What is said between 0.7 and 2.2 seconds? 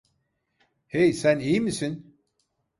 Hey, sen iyi misin?